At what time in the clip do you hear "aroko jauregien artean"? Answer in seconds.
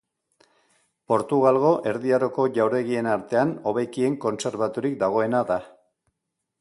2.17-3.53